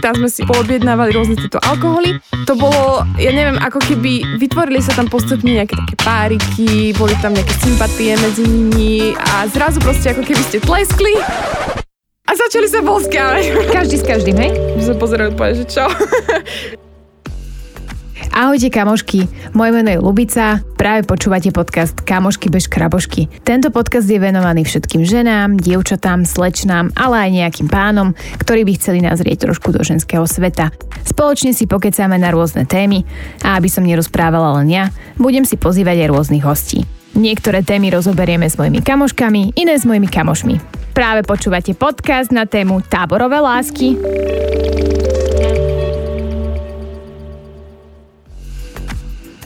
[0.00, 2.18] tam sme si poobjednávali rôzne tieto alkoholy.
[2.46, 7.34] To bolo, ja neviem, ako keby vytvorili sa tam postupne nejaké také páriky, boli tam
[7.34, 11.14] nejaké sympatie medzi nimi a zrazu proste ako keby ste tleskli
[12.26, 13.70] a začali sa boskávať.
[13.70, 14.52] Každý s každým, hej?
[14.78, 15.84] Že sa pozerali že čo?
[18.34, 23.30] Ahojte kamošky, moje meno je Lubica, práve počúvate podcast Kamošky bez krabošky.
[23.46, 29.04] Tento podcast je venovaný všetkým ženám, dievčatám, slečnám, ale aj nejakým pánom, ktorí by chceli
[29.04, 30.74] nazrieť trošku do ženského sveta.
[31.06, 33.06] Spoločne si pokecáme na rôzne témy
[33.46, 34.84] a aby som nerozprávala len ja,
[35.20, 36.82] budem si pozývať aj rôznych hostí.
[37.16, 40.60] Niektoré témy rozoberieme s mojimi kamoškami, iné s mojimi kamošmi.
[40.92, 43.96] Práve počúvate podcast na tému táborové lásky.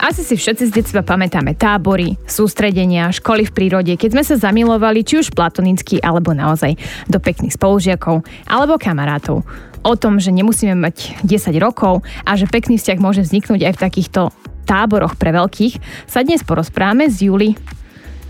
[0.01, 5.05] Asi si všetci z detstva pamätáme tábory, sústredenia, školy v prírode, keď sme sa zamilovali
[5.05, 6.73] či už platonicky, alebo naozaj
[7.05, 9.45] do pekných spolužiakov, alebo kamarátov.
[9.85, 13.83] O tom, že nemusíme mať 10 rokov a že pekný vzťah môže vzniknúť aj v
[13.85, 14.21] takýchto
[14.65, 17.53] táboroch pre veľkých, sa dnes porozprávame s Juli.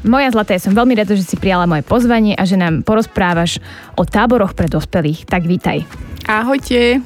[0.03, 3.63] Moja zlatá, ja som veľmi rada, že si prijala moje pozvanie a že nám porozprávaš
[3.95, 5.23] o táboroch pre dospelých.
[5.23, 6.10] Tak vítaj.
[6.31, 7.03] Ahojte.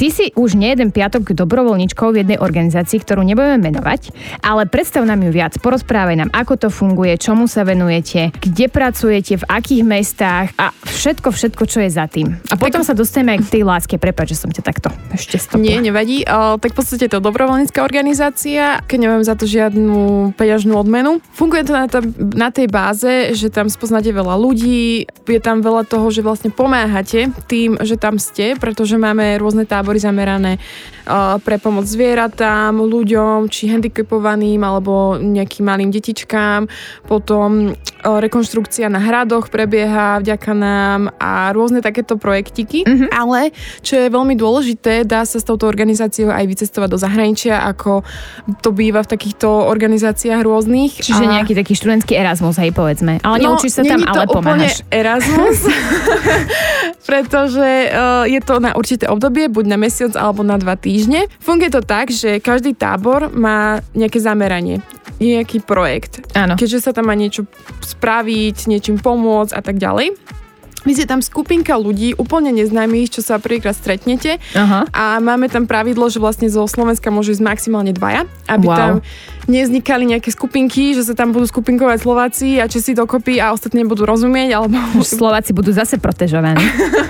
[0.00, 4.08] Ty si už nejeden piatok dobrovoľničkou v jednej organizácii, ktorú nebudeme menovať,
[4.40, 5.52] ale predstav nám ju viac.
[5.60, 11.28] Porozprávaj nám, ako to funguje, čomu sa venujete, kde pracujete, v akých mestách a všetko,
[11.28, 12.40] všetko, čo je za tým.
[12.48, 12.88] A potom tak...
[12.88, 13.94] sa dostaneme aj k tej láske.
[14.00, 15.68] Prepač, že som ťa takto ešte stopla.
[15.68, 16.24] Nie, nevadí.
[16.24, 21.20] O, tak v podstate je to dobrovoľnícka organizácia, keď neviem za to žiadnu peňažnú odmenu.
[21.36, 25.84] Funguje to na, t- na tej báze, že tam spoznáte veľa ľudí, je tam veľa
[25.84, 30.62] toho, že vlastne pomáhate tým, že tam ste, pretože máme rôzne tábory zamerané
[31.08, 36.70] uh, pre pomoc zvieratám, ľuďom, či handicapovaným, alebo nejakým malým detičkám.
[37.08, 42.84] Potom uh, rekonštrukcia na hradoch prebieha vďaka nám a rôzne takéto projektiky.
[42.84, 43.08] Mm-hmm.
[43.10, 43.50] Ale,
[43.82, 48.06] čo je veľmi dôležité, dá sa s touto organizáciou aj vycestovať do zahraničia, ako
[48.62, 51.00] to býva v takýchto organizáciách rôznych.
[51.00, 51.32] Čiže a...
[51.40, 53.18] nejaký taký študentský Erasmus, hej, povedzme.
[53.24, 54.84] Ale no, neučíš sa tam, ale pomáhaš.
[54.92, 55.64] Erasmus,
[57.08, 61.32] pretože uh, je to na určité obdobie, buď na mesiac alebo na dva týždne.
[61.40, 64.84] Funguje to tak, že každý tábor má nejaké zameranie
[65.18, 66.22] nejaký projekt.
[66.38, 66.54] Áno.
[66.54, 67.42] Keďže sa tam má niečo
[67.82, 70.14] spraviť, niečím pomôcť a tak ďalej.
[70.86, 74.86] Vy ste tam skupinka ľudí, úplne neznámych, čo sa prvýkrát stretnete Aha.
[74.94, 78.76] a máme tam pravidlo, že vlastne zo Slovenska môžu ísť maximálne dvaja, aby wow.
[78.76, 78.92] tam
[79.48, 84.04] nevznikali nejaké skupinky, že sa tam budú skupinkovať Slováci a Česi dokopy a ostatní budú
[84.04, 84.76] rozumieť, alebo...
[85.00, 86.60] Slováci budú zase protežovaní.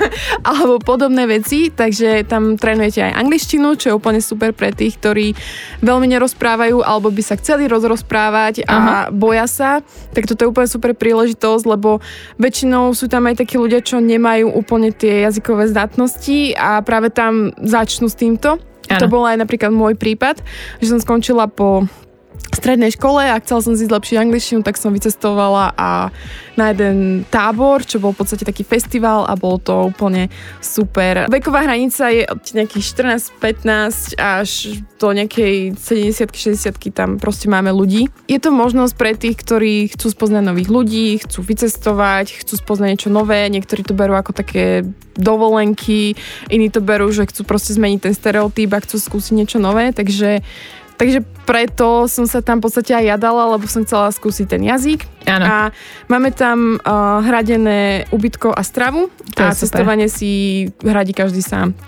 [0.49, 5.35] alebo podobné veci, takže tam trénujete aj angličtinu, čo je úplne super pre tých, ktorí
[5.83, 8.99] veľmi nerozprávajú alebo by sa chceli rozrozprávať a Aha.
[9.11, 9.83] boja sa,
[10.15, 11.99] tak toto je úplne super príležitosť, lebo
[12.39, 17.51] väčšinou sú tam aj takí ľudia, čo nemajú úplne tie jazykové zdatnosti a práve tam
[17.59, 18.63] začnú s týmto.
[18.89, 19.01] Ano.
[19.05, 20.41] To bol aj napríklad môj prípad,
[20.81, 21.85] že som skončila po
[22.55, 26.09] strednej škole a chcela som si zlepšiť angličtinu, tak som vycestovala a
[26.59, 30.27] na jeden tábor, čo bol v podstate taký festival a bolo to úplne
[30.59, 31.31] super.
[31.31, 32.85] Veková hranica je od nejakých
[33.39, 34.51] 14-15 až
[34.99, 38.11] do nejakej 70-60 tam proste máme ľudí.
[38.27, 43.11] Je to možnosť pre tých, ktorí chcú spoznať nových ľudí, chcú vycestovať, chcú spoznať niečo
[43.15, 44.83] nové, niektorí to berú ako také
[45.15, 46.19] dovolenky,
[46.51, 50.43] iní to berú, že chcú proste zmeniť ten stereotyp a chcú skúsiť niečo nové, takže
[50.99, 55.07] Takže preto som sa tam v podstate aj jadala, lebo som chcela skúsiť ten jazyk.
[55.31, 55.45] Ano.
[55.47, 55.55] A
[56.11, 59.07] máme tam uh, hradené ubytko a stravu
[59.39, 61.79] to a cestovanie si hradí každý sám.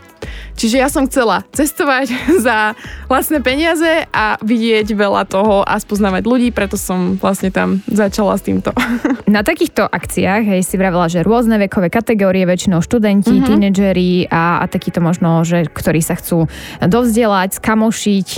[0.55, 2.13] Čiže ja som chcela cestovať
[2.47, 2.77] za
[3.09, 8.45] vlastné peniaze a vidieť veľa toho a spoznávať ľudí, preto som vlastne tam začala s
[8.45, 8.71] týmto.
[9.27, 13.49] Na takýchto akciách, hej, si vravela, že rôzne vekové kategórie, väčšinou študenti, mm-hmm.
[13.49, 16.47] tínedžeri a, a takýto možno, že ktorí sa chcú
[16.85, 18.29] dovzdelať, skamošiť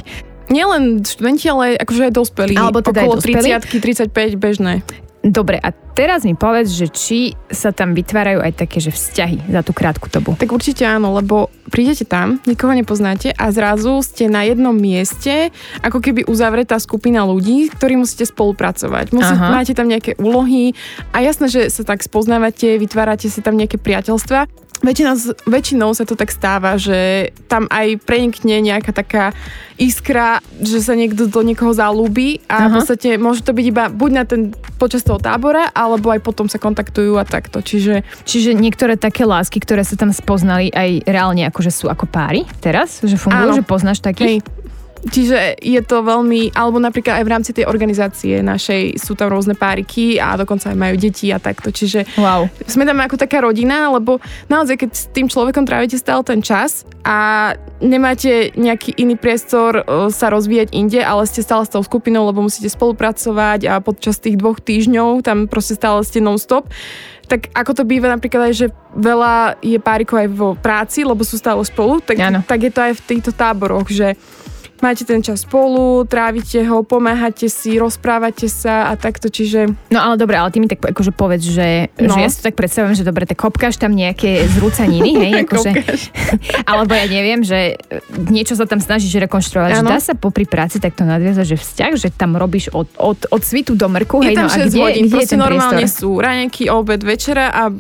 [0.51, 2.55] Nielen študenti, ale akože aj dospelí.
[2.59, 4.83] Alebo teda Okolo 30 35 bežné.
[5.23, 9.63] Dobre, a teraz mi povedz, že či sa tam vytvárajú aj také, že vzťahy za
[9.63, 10.35] tú krátku dobu.
[10.35, 16.03] Tak určite áno, lebo prídete tam, nikoho nepoznáte a zrazu ste na jednom mieste, ako
[16.03, 19.15] keby uzavretá skupina ľudí, ktorí musíte spolupracovať.
[19.15, 20.75] Musíte, máte tam nejaké úlohy
[21.15, 24.51] a jasné, že sa tak spoznávate, vytvárate si tam nejaké priateľstva
[24.83, 25.15] Väčšinou,
[25.47, 29.31] väčšinou sa to tak stáva, že tam aj prenikne nejaká taká
[29.79, 32.69] iskra, že sa niekto do niekoho zalúbi a Aha.
[32.69, 34.51] v podstate môže to byť iba buď na ten
[34.83, 37.63] počas toho tábora, alebo aj potom sa kontaktujú a takto.
[37.63, 42.43] Čiže, Čiže niektoré také lásky, ktoré sa tam spoznali aj reálne akože sú ako páry
[42.59, 43.07] teraz?
[43.07, 43.59] Že fungujú, Áno.
[43.59, 44.43] že poznáš takých?
[44.43, 44.62] Hej.
[45.03, 49.59] Čiže je to veľmi, alebo napríklad aj v rámci tej organizácie našej sú tam rôzne
[49.59, 51.75] páriky a dokonca aj majú deti a takto.
[51.75, 52.47] Čiže wow.
[52.71, 56.87] sme tam ako taká rodina, lebo naozaj, keď s tým človekom trávite stále ten čas
[57.03, 57.51] a
[57.83, 62.47] nemáte nejaký iný priestor e, sa rozvíjať inde, ale ste stále s tou skupinou, lebo
[62.47, 66.71] musíte spolupracovať a počas tých dvoch týždňov tam proste stále ste non-stop,
[67.27, 71.41] tak ako to býva napríklad aj, že veľa je párikov aj vo práci, lebo sú
[71.41, 74.15] stále spolu, tak, tak je to aj v týchto táboroch, že
[74.83, 79.71] máte ten čas spolu, trávite ho, pomáhate si, rozprávate sa a takto, čiže...
[79.95, 82.13] No ale dobre, ale ty mi tak akože povedz, že, no.
[82.13, 85.71] že ja si to tak predstavujem, že dobre, tak kopkáš tam nejaké zrúcaniny, hej, akože,
[86.71, 87.79] alebo ja neviem, že
[88.27, 89.87] niečo sa tam snažíš rekonštruovať, ano.
[89.87, 93.43] že dá sa popri práci takto nadviazať, že vzťah, že tam robíš od, od, od
[93.47, 96.03] svitu do mrku, hej, no a kde, hodín, kde je ten normálne priestor?
[96.03, 97.71] sú raňajky, obed, večera a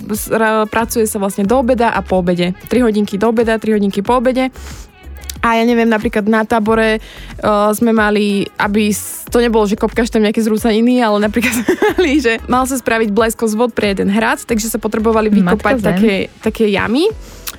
[0.70, 2.54] pracuje sa vlastne do obeda a po obede.
[2.70, 4.54] 3 hodinky do obeda, 3 hodinky po obede
[5.42, 7.02] a ja neviem, napríklad na tábore
[7.42, 8.94] uh, sme mali, aby
[9.26, 11.66] to nebolo, že kopkáš tam nejaké zrúcaniny, ale napríklad
[11.98, 15.76] mali, že mal sa spraviť blesko z vod pre jeden hrad, takže sa potrebovali vykopať
[15.82, 17.10] také, také jamy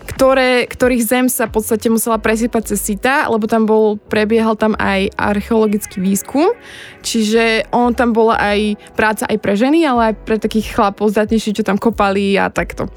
[0.04, 4.76] ktoré, ktorých zem sa v podstate musela presypať cez sita, lebo tam bol, prebiehal tam
[4.76, 6.52] aj archeologický výskum,
[7.00, 11.64] čiže on tam bola aj práca aj pre ženy, ale aj pre takých chlapov zdatnejších,
[11.64, 12.92] čo tam kopali a takto.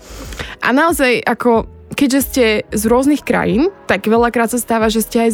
[0.61, 5.31] A naozaj ako keďže ste z rôznych krajín, tak veľakrát sa stáva, že ste aj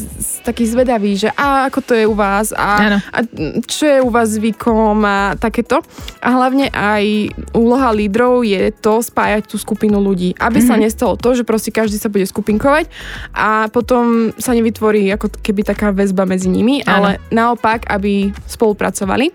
[0.47, 3.19] takí zvedaví, že a ako to je u vás a, a
[3.67, 5.83] čo je u vás zvykom a takéto.
[6.23, 10.71] A hlavne aj úloha lídrov je to spájať tú skupinu ľudí, aby mm-hmm.
[10.71, 10.83] sa mhm.
[10.87, 12.87] nestalo to, že proste každý sa bude skupinkovať
[13.35, 16.95] a potom sa nevytvorí ako keby taká väzba medzi nimi, ano.
[16.95, 19.35] ale naopak, aby spolupracovali.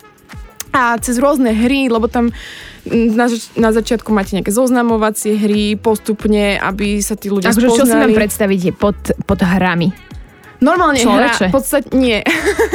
[0.71, 2.31] A cez rôzne hry, lebo tam
[2.91, 3.27] na,
[3.59, 7.79] na začiatku máte nejaké zoznamovacie hry, postupne, aby sa tí ľudia akože, spoznali.
[7.79, 9.89] Čo si mám predstaviť pod, pod hrami?
[10.57, 11.45] Normálne Človeče.
[11.45, 12.17] hra, v podstate nie.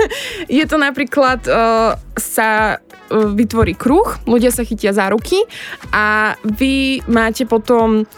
[0.63, 2.79] je to napríklad, uh, sa
[3.13, 5.37] vytvorí kruh, ľudia sa chytia za ruky
[5.93, 8.09] a vy máte potom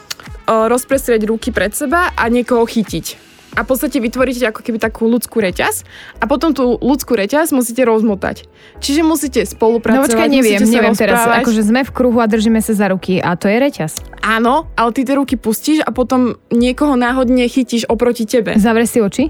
[0.46, 5.38] rozprestrieť ruky pred seba a niekoho chytiť a v podstate vytvoríte ako keby takú ľudskú
[5.38, 5.86] reťaz
[6.18, 8.50] a potom tú ľudskú reťaz musíte rozmotať.
[8.82, 10.02] Čiže musíte spolupracovať.
[10.02, 13.38] No počkaj, neviem, neviem teraz, akože sme v kruhu a držíme sa za ruky a
[13.38, 14.02] to je reťaz.
[14.26, 18.58] Áno, ale ty tie ruky pustíš a potom niekoho náhodne chytíš oproti tebe.
[18.58, 19.24] Zavrieš si oči?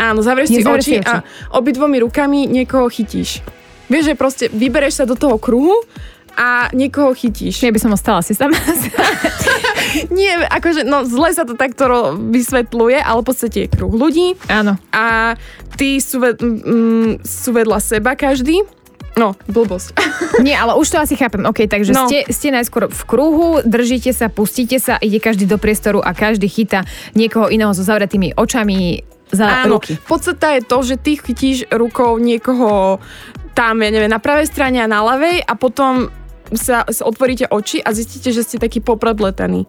[0.00, 1.20] Áno, zavrieš si oči, oči a
[1.56, 3.44] obidvomi rukami niekoho chytíš.
[3.90, 5.74] Vieš, že proste vybereš sa do toho kruhu
[6.38, 7.64] a niekoho chytíš.
[7.64, 8.54] Ja by som ostala si sama.
[10.18, 14.38] Nie, akože, no zle sa to takto vysvetľuje, ale v podstate je kruh ľudí.
[14.46, 14.78] Áno.
[14.94, 15.36] A
[15.76, 18.62] tí sú, ved, mm, sú vedľa seba každý.
[19.18, 19.98] No, blbosť.
[20.46, 21.42] Nie, ale už to asi chápem.
[21.42, 22.06] OK, takže no.
[22.06, 26.46] ste, ste najskôr v kruhu, držíte sa, pustíte sa, ide každý do priestoru a každý
[26.46, 26.86] chytá
[27.18, 29.98] niekoho iného so zavretými očami za Áno, ruky.
[30.06, 32.98] Podstata je to, že ty chytíš rukou niekoho
[33.54, 36.10] tam, ja neviem, na pravej strane a na ľavej a potom
[36.56, 39.66] sa, sa otvoríte oči a zistíte, že ste taký popredletaný.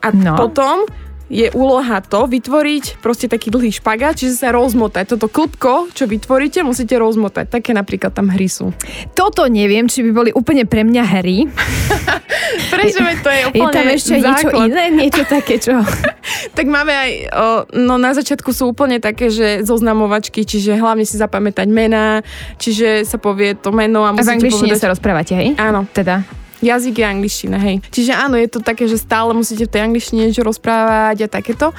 [0.00, 0.36] A no.
[0.36, 0.88] potom
[1.30, 5.14] je úloha to vytvoriť proste taký dlhý špagát, čiže sa rozmotať.
[5.14, 7.46] Toto klpko, čo vytvoríte, musíte rozmotať.
[7.46, 8.74] Také napríklad tam hry sú.
[9.14, 11.46] Toto neviem, či by boli úplne pre mňa hry.
[12.70, 14.26] Prečo to je úplne Je tam ešte základ.
[14.26, 15.72] niečo iné, niečo také, čo...
[16.58, 21.16] tak máme aj, o, no na začiatku sú úplne také, že zoznamovačky, čiže hlavne si
[21.18, 22.26] zapamätať mená,
[22.58, 24.82] čiže sa povie to meno a musíte A v angličtine povedať...
[24.82, 25.48] sa rozprávate, hej?
[25.56, 25.86] Áno.
[25.90, 26.22] Teda?
[26.60, 27.80] Jazyk je angličtina, hej.
[27.88, 31.72] Čiže áno, je to také, že stále musíte v tej angličtine niečo rozprávať a takéto.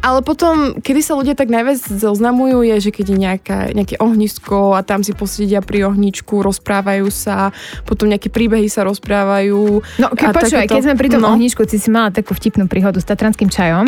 [0.00, 4.72] Ale potom, kedy sa ľudia tak najviac zoznamujú, je, že keď je nejaká, nejaké ohnisko
[4.72, 7.52] a tam si posedia pri ohničku, rozprávajú sa,
[7.84, 9.84] potom nejaké príbehy sa rozprávajú.
[10.00, 11.36] No, ke, počúvaj, keď sme pri tom no.
[11.36, 13.84] ohničku, ty si mala takú vtipnú príhodu s tatranským čajom.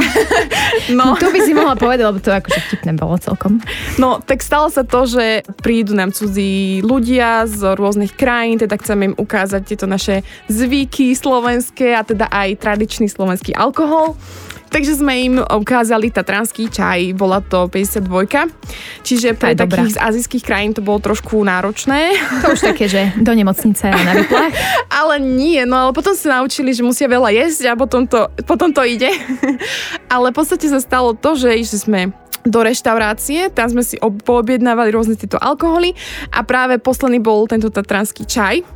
[0.99, 1.16] no.
[1.16, 3.64] Tu by si mohla povedať, lebo to akože vtipné bolo celkom.
[3.97, 9.12] No, tak stalo sa to, že prídu nám cudzí ľudia z rôznych krajín, teda chceme
[9.12, 14.19] im ukázať tieto naše zvyky slovenské a teda aj tradičný slovenský alkohol.
[14.75, 18.11] Takže sme im ukázali tatranský čaj, bola to 52.
[19.07, 22.19] Čiže pre takých z azijských krajín to bolo trošku náročné.
[22.43, 24.50] To už také, že do nemocnice na vyplach.
[24.99, 28.75] ale nie, no ale potom sa naučili, že musia veľa jesť a potom to, potom
[28.75, 29.14] to ide.
[30.14, 32.11] ale v podstate sa stalo to, že, že sme
[32.43, 35.95] do reštaurácie, tam sme si poobjednávali rôzne tieto alkoholy
[36.35, 38.67] a práve posledný bol tento tatranský čaj.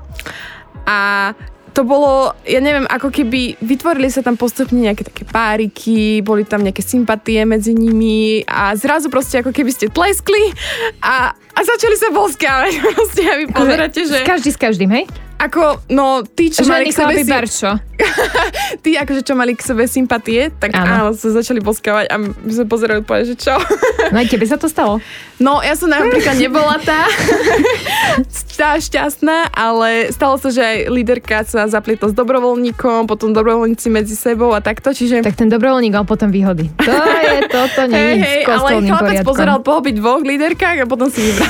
[0.88, 1.37] A
[1.76, 6.64] to bolo, ja neviem, ako keby vytvorili sa tam postupne nejaké také páriky, boli tam
[6.64, 10.50] nejaké sympatie medzi nimi a zrazu proste ako keby ste tleskli
[11.04, 14.23] a, a začali sa boskávať proste a vy pozeráte, že...
[14.23, 15.11] Každý s každým, hej?
[15.38, 17.71] Ako, no, tí, čo Ženy mali k sebe barčo.
[18.85, 20.91] tí, akože, čo mali k sebe sympatie, tak Áno.
[20.91, 23.55] áno, sa začali boskávať a my sme pozerali povedať, že čo.
[24.11, 24.99] No aj tebe sa to stalo?
[25.38, 27.07] No, ja som napríklad nebola tá,
[28.59, 34.19] tá šťastná, ale stalo sa, že aj líderka sa zaplietla s dobrovoľníkom, potom dobrovoľníci medzi
[34.19, 35.23] sebou a takto, čiže...
[35.23, 36.67] Tak ten dobrovoľník mal potom výhody.
[36.83, 39.31] To je, toto nie hej, s ale chlapec poriadkom.
[39.31, 41.48] pozeral po obi dvoch líderkách a potom si vybral.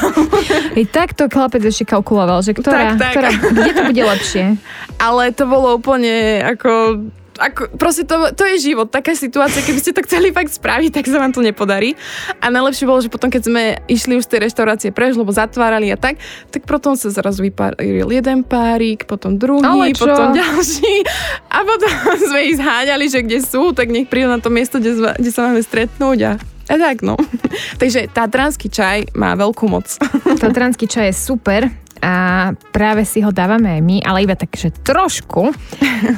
[0.75, 3.13] I takto chlapec ešte kalkuloval, že ktorá, Tak, tak.
[3.15, 4.45] ktorá kde to bude lepšie.
[4.99, 6.71] ale to bolo úplne ako...
[7.39, 11.07] Ako, proste to, to je život, taká situácia, keby ste to chceli fakt spraviť, tak
[11.07, 11.95] sa vám to nepodarí.
[12.43, 15.87] A najlepšie bolo, že potom, keď sme išli už z tej reštaurácie preč, lebo zatvárali
[15.87, 16.19] a tak,
[16.51, 19.63] tak potom sa zrazu vypáril jeden párik, potom druhý,
[19.95, 21.07] potom ďalší.
[21.47, 21.91] A potom
[22.27, 25.47] sme ich zháňali, že kde sú, tak nech prídu na to miesto, kde, kde sa
[25.47, 26.33] máme stretnúť a
[26.69, 27.17] a tak, no.
[27.83, 29.89] Takže tatranský čaj má veľkú moc.
[30.45, 31.63] Tatranský čaj je super
[31.99, 35.51] a práve si ho dávame aj my, ale iba tak, že trošku.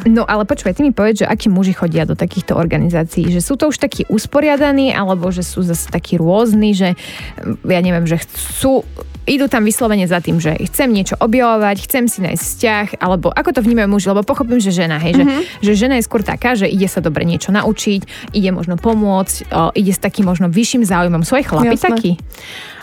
[0.04, 3.56] No ale počúvaj, ty mi povedz, že akí muži chodia do takýchto organizácií, že sú
[3.56, 7.00] to už takí usporiadaní, alebo že sú zase takí rôzni, že
[7.40, 8.84] mm, ja neviem, že chcú
[9.28, 13.50] idú tam vyslovene za tým, že chcem niečo objavovať, chcem si nájsť vzťah, alebo ako
[13.56, 15.40] to vnímajú muži, lebo pochopím, že žena, hej, mm-hmm.
[15.60, 19.36] že, že žena je skôr taká, že ide sa dobre niečo naučiť, ide možno pomôcť,
[19.52, 21.22] o, ide s takým možno vyšším záujmom.
[21.24, 21.88] Sú aj chlapi Jasné.
[21.92, 22.12] takí?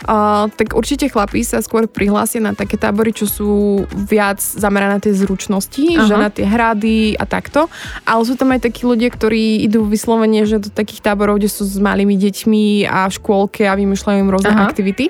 [0.08, 3.50] Uh, tak určite chlapí sa skôr prihlásia na také tábory, čo sú
[3.92, 6.06] viac zamerané na tie zručnosti, Aha.
[6.06, 7.66] že na tie hrady a takto.
[8.06, 11.66] Ale sú tam aj takí ľudia, ktorí idú vyslovene, že do takých táborov, kde sú
[11.66, 14.70] s malými deťmi a v škôlke a vymýšľajú im rôzne Aha.
[14.70, 15.10] aktivity.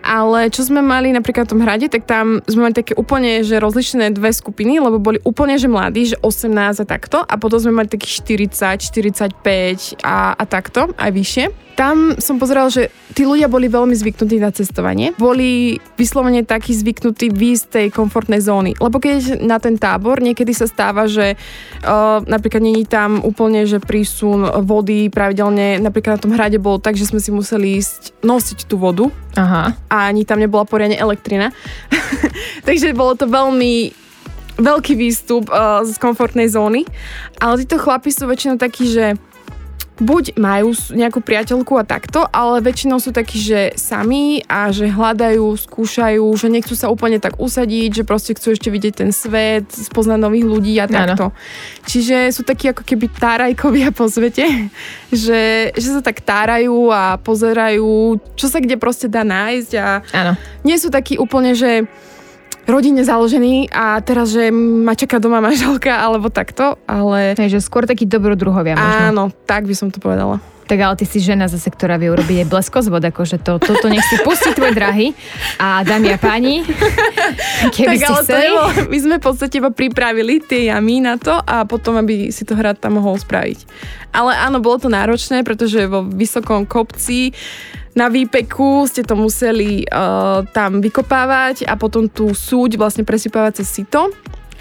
[0.00, 3.60] Ale čo sme mali napríklad v tom hrade, tak tam sme mali také úplne, že
[3.60, 7.20] rozlišené dve skupiny, lebo boli úplne, že mladí, že 18 a takto.
[7.20, 11.69] A potom sme mali takých 40, 45 a, a takto, aj vyššie.
[11.80, 15.16] Tam som pozeral, že tí ľudia boli veľmi zvyknutí na cestovanie.
[15.16, 18.76] Boli vyslovene takí zvyknutí výjsť z tej komfortnej zóny.
[18.76, 23.80] Lebo keď na ten tábor, niekedy sa stáva, že uh, napríklad není tam úplne, že
[23.80, 25.80] prísun vody pravidelne.
[25.80, 29.08] Napríklad na tom hrade bolo tak, že sme si museli ísť nosiť tú vodu
[29.40, 29.72] Aha.
[29.88, 31.48] a ani tam nebola poriadne elektrina.
[32.68, 33.96] Takže bolo to veľmi
[34.60, 36.84] veľký výstup uh, z komfortnej zóny.
[37.40, 39.16] Ale títo chlapi sú väčšinou takí, že
[40.00, 45.44] buď majú nejakú priateľku a takto, ale väčšinou sú takí, že sami a že hľadajú,
[45.54, 50.18] skúšajú, že nechcú sa úplne tak usadiť, že proste chcú ešte vidieť ten svet, spoznať
[50.18, 51.36] nových ľudí a takto.
[51.84, 54.72] Čiže sú takí ako keby tárajkovia po svete,
[55.12, 60.32] že, že sa tak tárajú a pozerajú, čo sa kde proste dá nájsť a Áno.
[60.64, 61.84] nie sú takí úplne, že
[62.68, 68.04] rodine založení a teraz, že ma čaká doma manželka alebo takto, ale Takže skôr takí
[68.04, 69.00] dobrodruhovia možno.
[69.08, 70.40] áno, tak by som to povedala.
[70.70, 74.06] Tak ale ty si žena zase, ktorá vie urobiť aj bleskozvod, akože to, toto nech
[74.06, 75.10] si pustí tvoj drahý.
[75.58, 76.62] A dámy a páni,
[77.74, 78.42] keby tak ste ale to chceli...
[78.46, 82.46] nebolo, my sme v podstate iba pripravili tie jamy na to a potom, aby si
[82.46, 83.66] to hrad tam mohol spraviť.
[84.14, 87.34] Ale áno, bolo to náročné, pretože vo vysokom kopci
[88.00, 93.68] na výpeku ste to museli uh, tam vykopávať a potom tú súď vlastne presypávať cez
[93.68, 94.08] sito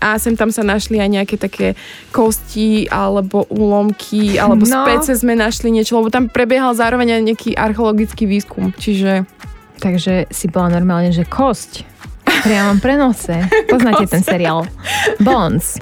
[0.03, 1.79] a sem tam sa našli aj nejaké také
[2.11, 4.83] kosti alebo úlomky alebo No.
[4.83, 4.83] no.
[4.83, 9.23] spece sme našli niečo, lebo tam prebiehal zároveň aj nejaký archeologický výskum, čiže
[9.79, 11.87] Takže si bola normálne, že kosť.
[12.43, 13.47] Priamom prenose.
[13.71, 14.67] Poznáte ten seriál?
[15.23, 15.79] Bones.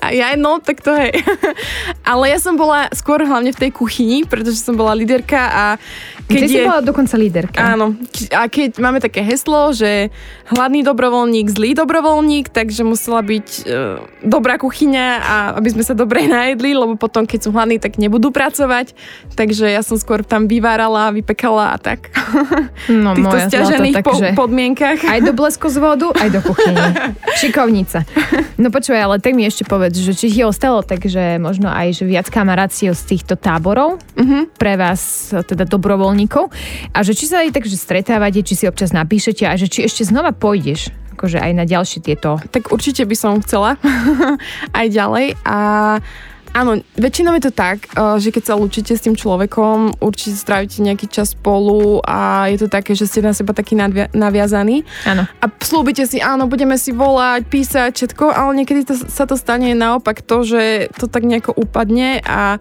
[0.00, 1.12] A ja no, tak to hej.
[2.10, 5.64] Ale ja som bola skôr hlavne v tej kuchyni, pretože som bola líderka a
[6.30, 6.66] keď Ty si je...
[6.66, 7.58] bola dokonca líderka.
[7.58, 7.98] Áno.
[8.30, 10.14] A keď máme také heslo, že
[10.46, 13.62] hladný dobrovoľník, zlý dobrovoľník, takže musela byť e,
[14.22, 18.30] dobrá kuchyňa a aby sme sa dobre najedli, lebo potom, keď sú hladní, tak nebudú
[18.30, 18.94] pracovať.
[19.34, 22.10] Takže ja som skôr tam vyvárala, vypekala a tak.
[22.90, 24.28] No, týchto moja stiažených zlata, po, takže...
[24.36, 24.98] podmienkach.
[25.04, 26.84] Aj do blesku z vodu, aj do kuchyne.
[27.40, 28.04] Šikovnica.
[28.60, 32.04] No počúvaj, ale tak mi ešte povedz, že či ti ostalo takže možno aj že
[32.04, 34.58] viac kamaráciou z týchto táborov Mhm.
[34.60, 36.19] pre vás, teda dobrovoľníkov
[36.90, 40.02] a že či sa aj takže stretávate, či si občas napíšete a že či ešte
[40.04, 43.76] znova pôjdeš akože aj na ďalšie tieto Tak určite by som chcela
[44.78, 45.36] aj ďalej.
[45.44, 45.56] A
[46.50, 50.82] Áno, väčšinou je to tak, eh, že keď sa lúčite s tým človekom, určite strávite
[50.82, 54.82] nejaký čas spolu a je to také, že ste na seba taký nadvia- naviazaní.
[55.06, 55.30] Áno.
[55.30, 59.70] a slúbite si, áno, budeme si volať, písať, všetko, ale niekedy to, sa to stane
[59.78, 62.58] naopak to, že to tak nejako upadne a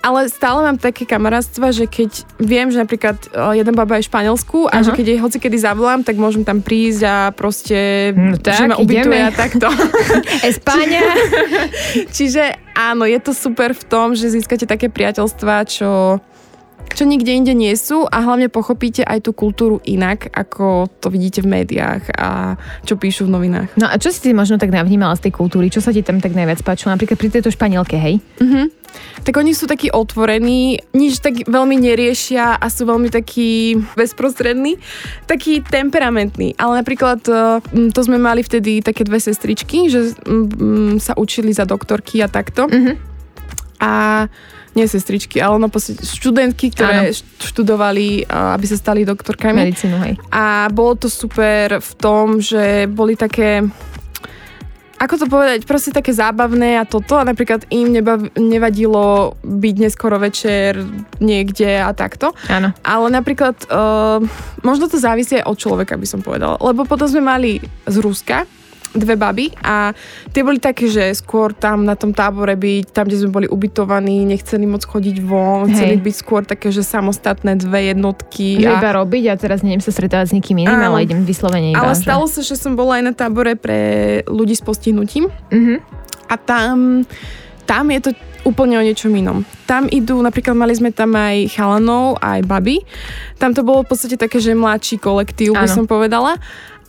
[0.00, 3.20] ale stále mám také kamarátstva, že keď viem, že napríklad
[3.52, 4.84] jeden baba je v Španielsku a Aha.
[4.84, 8.72] že keď jej hoci kedy zavolám, tak môžem tam prísť a proste, No že tak,
[8.72, 9.68] ma ubytuje a takto.
[10.50, 11.04] Espáňa.
[12.08, 16.18] Čiže áno, je to super v tom, že získate také priateľstvá, čo
[17.00, 21.40] čo nikde inde nie sú a hlavne pochopíte aj tú kultúru inak, ako to vidíte
[21.40, 23.72] v médiách a čo píšu v novinách.
[23.80, 25.72] No a čo si ty možno tak navnímala z tej kultúry?
[25.72, 26.92] Čo sa ti tam tak najviac páčilo?
[26.92, 28.20] Napríklad pri tejto španielke, hej?
[28.36, 28.68] Uh-huh.
[29.22, 34.76] Tak oni sú takí otvorení, nič tak veľmi neriešia a sú veľmi takí bezprostrední,
[35.30, 36.58] takí temperamentní.
[36.58, 37.62] Ale napríklad e,
[37.94, 40.12] to sme mali vtedy také dve sestričky, že
[40.98, 42.66] sa učili za doktorky a takto.
[42.66, 42.98] Uh-huh.
[43.80, 43.92] A
[44.74, 47.16] nie sestričky, ale no študentky, ktoré ano.
[47.42, 49.66] študovali, aby sa stali doktorkami.
[49.66, 50.14] Medicínu, hej.
[50.30, 53.66] A bolo to super v tom, že boli také
[55.00, 60.20] ako to povedať, proste také zábavné a toto a napríklad im nebav, nevadilo byť neskoro
[60.20, 60.76] večer
[61.24, 62.36] niekde a takto.
[62.52, 62.76] Áno.
[62.84, 64.20] Ale napríklad uh,
[64.60, 66.60] možno to závisí aj od človeka, by som povedala.
[66.60, 68.44] Lebo potom sme mali z Ruska
[68.90, 69.94] dve baby a
[70.34, 74.26] tie boli také, že skôr tam na tom tábore byť, tam, kde sme boli ubytovaní,
[74.26, 75.78] nechceli moc chodiť von, Hej.
[75.78, 78.58] chceli byť skôr také, že samostatné dve jednotky.
[78.58, 78.74] Že a...
[78.82, 80.98] iba robiť a teraz neviem sa stretávať s nikým iným, Áno.
[80.98, 81.86] ale idem vyslovene iba.
[81.86, 82.02] Ale že...
[82.02, 83.78] stalo sa, že som bola aj na tábore pre
[84.26, 85.78] ľudí s postihnutím uh-huh.
[86.26, 87.06] a tam,
[87.70, 88.10] tam je to
[88.42, 89.44] úplne o niečom inom.
[89.68, 92.80] Tam idú, napríklad mali sme tam aj chalanov, aj baby.
[93.36, 96.40] Tam to bolo v podstate také, že mladší kolektív, by som povedala.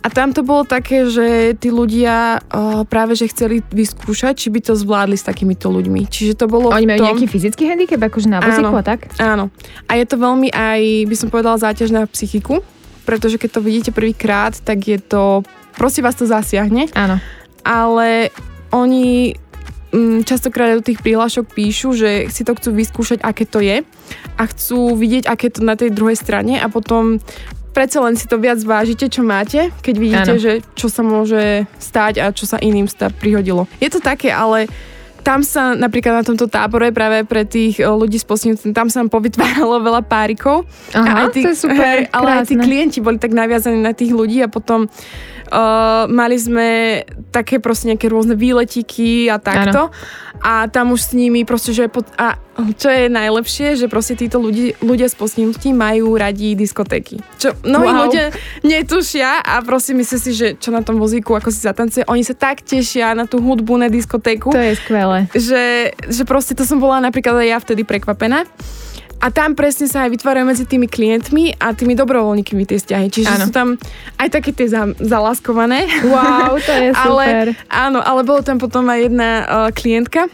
[0.02, 4.58] A tam to bolo také, že tí ľudia uh, práve že chceli vyskúšať, či by
[4.58, 6.10] to zvládli s takýmito ľuďmi.
[6.10, 7.08] Čiže to bolo Oni majú tom...
[7.14, 9.06] nejaký fyzický handicap, akože na vozíku a tak?
[9.22, 9.54] Áno.
[9.86, 12.66] A je to veľmi aj, by som povedala, záťaž na psychiku,
[13.06, 15.46] pretože keď to vidíte prvýkrát, tak je to,
[15.78, 16.90] proste vás to zasiahne.
[16.98, 17.22] Áno.
[17.62, 18.34] Ale
[18.74, 19.38] oni
[19.94, 23.86] mm, častokrát do tých prihlášok píšu, že si to chcú vyskúšať, aké to je
[24.34, 27.22] a chcú vidieť, aké to na tej druhej strane a potom
[27.72, 30.40] predsa len si to viac vážite, čo máte, keď vidíte, ano.
[30.40, 33.64] že čo sa môže stať a čo sa iným sta- prihodilo.
[33.80, 34.68] Je to také, ale
[35.22, 39.00] tam sa napríklad na tomto tábore práve pre tých eh, ľudí s postihnutím, tam sa
[39.00, 40.66] nám povytváralo veľa párikov.
[40.92, 43.80] Aha, a aj tí, to je super, hej, ale aj tí klienti boli tak naviazaní
[43.80, 44.90] na tých ľudí a potom
[45.52, 46.68] uh, mali sme
[47.28, 49.92] také proste nejaké rôzne výletíky a takto.
[49.92, 52.34] Ano a tam už s nimi proste, že pod, a
[52.74, 57.22] čo je najlepšie, že proste títo ľudí, ľudia s postihnutím majú radi diskotéky.
[57.38, 58.00] Čo mnohí wow.
[58.10, 58.24] ľudia
[58.66, 62.34] netušia a proste myslia si, že čo na tom vozíku, ako si zatancuje, oni sa
[62.34, 64.50] tak tešia na tú hudbu, na diskotéku.
[64.50, 65.30] To je skvelé.
[65.30, 68.42] Že, že proste to som bola napríklad aj ja vtedy prekvapená.
[69.22, 73.06] A tam presne sa aj vytvárajú medzi tými klientmi a tými dobrovoľníkmi tie vzťahy.
[73.06, 73.44] Čiže ano.
[73.46, 73.68] sú tam
[74.18, 75.86] aj také tie za, zalaskované.
[76.10, 77.06] Wow, to je super.
[77.06, 77.24] ale,
[77.70, 80.26] áno, ale bolo tam potom aj jedna uh, klientka,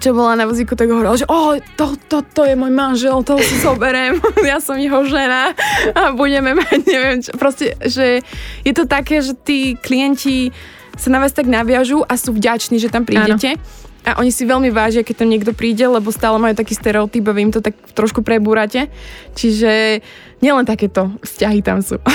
[0.00, 3.44] čo bola na vozíku, tak hovorila, že oh, to, to, to je môj manžel, toho
[3.44, 4.16] si zoberiem,
[4.50, 5.52] ja som jeho žena
[5.92, 7.36] a budeme mať, neviem čo.
[7.36, 8.24] Proste, že
[8.64, 10.48] je to také, že tí klienti
[10.96, 13.60] sa na vás tak naviažú a sú vďační, že tam prídete.
[13.60, 17.28] Áno a oni si veľmi vážia, keď tam niekto príde, lebo stále majú taký stereotyp
[17.28, 18.88] a vy im to tak trošku prebúrate.
[19.36, 20.00] Čiže
[20.40, 22.00] nielen takéto vzťahy tam sú.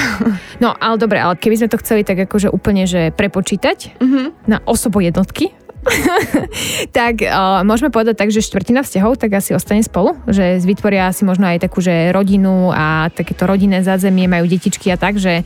[0.63, 4.32] No, ale dobre, ale keby sme to chceli tak akože úplne, že prepočítať uh-huh.
[4.47, 5.51] na osobo jednotky,
[6.95, 11.27] tak uh, môžeme povedať tak, že štvrtina vzťahov tak asi ostane spolu, že vytvoria si
[11.27, 15.43] možno aj takú, že rodinu a takéto rodinné zázemie, majú detičky a tak, že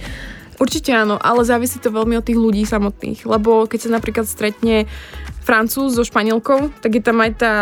[0.57, 4.89] Určite áno, ale závisí to veľmi od tých ľudí samotných, lebo keď sa napríklad stretne
[5.47, 7.53] Francúz so Španielkou, tak je tam aj tá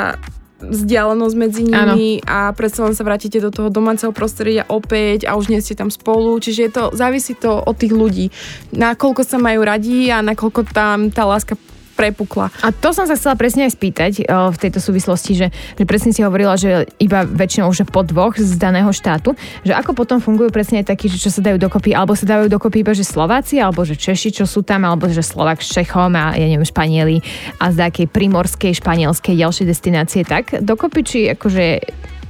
[0.66, 2.26] vzdialenosť medzi nimi ano.
[2.26, 5.94] a predsa len sa vrátite do toho domáceho prostredia opäť a už nie ste tam
[5.94, 8.34] spolu, čiže je to, závisí to od tých ľudí,
[8.74, 11.60] nakoľko sa majú radi a nakoľko tam tá láska
[11.96, 12.52] prepukla.
[12.62, 15.48] A to som sa chcela presne aj spýtať o, v tejto súvislosti, že,
[15.80, 19.96] že presne si hovorila, že iba väčšinou už po dvoch z daného štátu, že ako
[19.96, 23.08] potom fungujú presne takí, že čo sa dajú dokopy, alebo sa dajú dokopy iba, že
[23.08, 26.68] Slováci, alebo že Češi, čo sú tam, alebo že Slovak s Čechom a ja neviem,
[26.68, 27.24] Španieli
[27.64, 31.66] a z takej primorskej, španielskej ďalšej destinácie, tak dokopy, či akože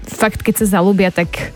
[0.05, 1.55] fakt, keď sa zalúbia, tak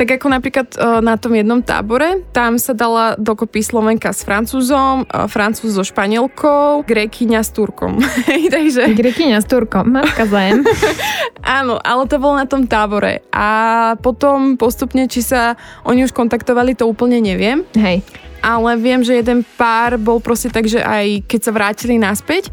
[0.00, 5.04] tak ako napríklad uh, na tom jednom tábore, tam sa dala dokopy Slovenka s Francúzom,
[5.04, 8.00] uh, Francúz so Španielkou, Grekyňa s Turkom.
[8.56, 8.96] Takže...
[8.96, 10.64] Grekyňa s Turkom, matka zem.
[11.44, 13.20] Áno, ale to bolo na tom tábore.
[13.28, 17.68] A potom postupne, či sa oni už kontaktovali, to úplne neviem.
[17.76, 18.00] Hej
[18.40, 22.48] ale viem, že jeden pár bol proste tak, že aj keď sa vrátili naspäť,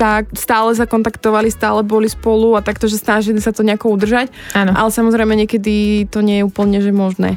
[0.00, 4.32] tak stále sa kontaktovali, stále boli spolu a takto, že snažili sa to nejako udržať.
[4.56, 4.72] Ano.
[4.72, 7.36] Ale samozrejme niekedy to nie je úplne že možné.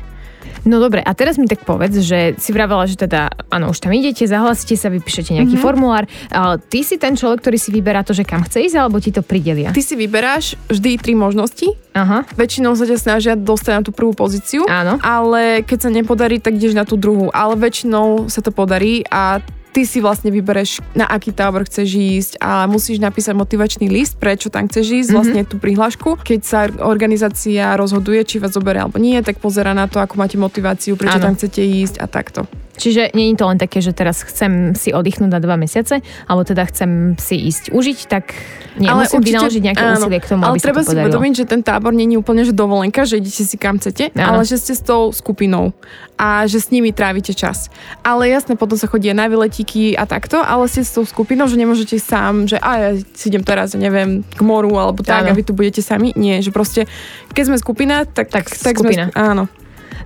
[0.63, 3.91] No dobre, a teraz mi tak povedz, že si vravela, že teda, áno, už tam
[3.91, 5.65] idete, zahlasíte sa, vypíšete nejaký mm-hmm.
[5.65, 6.07] formulár.
[6.31, 9.11] Ale ty si ten človek, ktorý si vyberá to, že kam chce ísť, alebo ti
[9.11, 9.75] to pridelia?
[9.75, 11.67] Ty si vyberáš vždy tri možnosti.
[11.91, 12.23] Aha.
[12.39, 14.63] Väčšinou sa ťa snažia dostať na tú prvú pozíciu.
[14.71, 15.03] Áno.
[15.03, 17.27] Ale keď sa nepodarí, tak ideš na tú druhú.
[17.35, 19.43] Ale väčšinou sa to podarí a
[19.73, 24.53] ty si vlastne vybereš, na aký tábor chceš ísť a musíš napísať motivačný list, prečo
[24.53, 25.17] tam chceš ísť, mm-hmm.
[25.17, 26.21] vlastne tú prihlášku.
[26.21, 30.37] Keď sa organizácia rozhoduje, či vás zoberie alebo nie, tak pozera na to, ako máte
[30.37, 31.33] motiváciu, prečo ano.
[31.33, 32.45] tam chcete ísť a takto.
[32.73, 36.41] Čiže nie je to len také, že teraz chcem si oddychnúť na dva mesiace, alebo
[36.41, 38.33] teda chcem si ísť užiť, tak
[38.81, 40.97] nie, ale musím určite, vynaložiť nejaké áno, úsilie k tomu, ale aby treba to si
[40.97, 44.25] uvedomiť, že ten tábor nie je úplne že dovolenka, že idete si kam chcete, áno.
[44.25, 45.77] ale že ste s tou skupinou
[46.17, 47.69] a že s nimi trávite čas.
[48.01, 51.61] Ale jasne, potom sa chodí na vyletíky a takto, ale ste s tou skupinou, že
[51.61, 55.33] nemôžete sám, že a ja si idem teraz, neviem, k moru alebo tak, áno.
[55.33, 56.09] a vy tu budete sami.
[56.17, 56.89] Nie, že proste,
[57.37, 59.13] keď sme skupina, tak, tak, tak skupina.
[59.13, 59.45] Sme, áno.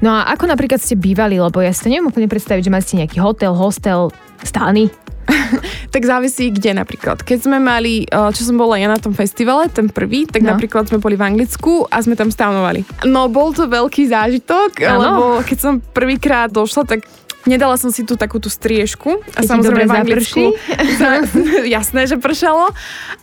[0.02, 2.98] No a ako napríklad ste bývali, lebo ja si to neviem úplne predstaviť, že máte
[2.98, 4.14] nejaký hotel, hostel,
[4.46, 4.94] stány?
[5.94, 7.20] tak závisí kde napríklad.
[7.20, 10.56] Keď sme mali, eh, čo som bola ja na tom festivale, ten prvý, tak no.
[10.56, 12.84] napríklad sme boli v Anglicku a sme tam stávnovali.
[13.08, 15.00] No bol to veľký zážitok, ano.
[15.00, 17.00] lebo keď som prvýkrát došla, tak
[17.48, 19.24] Nedala som si tú takú tú striežku.
[19.34, 20.44] A Keď samozrejme v Anglicku.
[21.80, 22.76] jasné, že pršalo.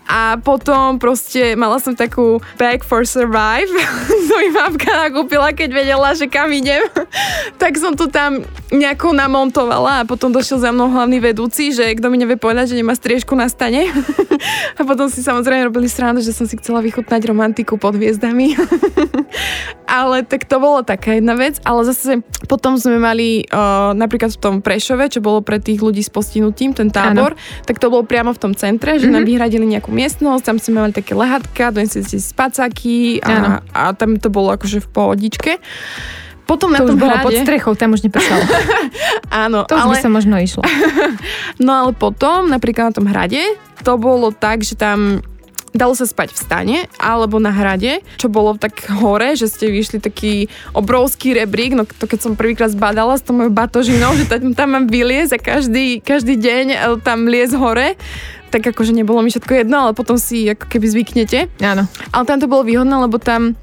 [0.05, 3.69] A potom proste mala som takú bag for survive.
[4.29, 6.85] to mi mamka nakúpila, keď vedela, že kam idem.
[7.61, 12.09] tak som to tam nejako namontovala a potom došiel za mnou hlavný vedúci, že kto
[12.09, 13.93] mi nevie povedať, že nemá striežku na stane.
[14.79, 18.57] a potom si samozrejme robili srandu, že som si chcela vychutnať romantiku pod hviezdami.
[19.89, 21.61] ale tak to bolo taká jedna vec.
[21.65, 26.01] Ale zase potom sme mali uh, napríklad v tom Prešove, čo bolo pre tých ľudí
[26.01, 27.65] s postihnutím, ten tábor, ano.
[27.67, 29.15] tak to bolo priamo v tom centre, že mm-hmm.
[29.15, 34.17] nám vyhradili nejakú miestnosť, tam sme mali také lehatka, donesli si spacáky a, a tam
[34.21, 35.53] to bolo akože v pohodičke.
[36.45, 38.45] Potom to na tom už bolo pod strechou, tam už nepršalo.
[39.45, 39.65] Áno.
[39.65, 39.93] To už ale...
[39.97, 40.63] by sa možno išlo.
[41.65, 43.41] no ale potom, napríklad na tom hrade,
[43.81, 45.25] to bolo tak, že tam
[45.75, 49.99] Dalo sa spať v stane alebo na hrade, čo bolo tak hore, že ste vyšli
[49.99, 54.55] taký obrovský rebrík, no to keď som prvýkrát zbadala s tou mojou batožinou, že tam,
[54.55, 57.99] tam mám vyliez a každý, každý deň e, tam liez hore,
[58.55, 61.51] tak akože nebolo mi všetko jedno, ale potom si ako keby zvyknete.
[61.59, 61.91] Áno.
[62.15, 63.59] Ale tam to bolo výhodné, lebo tam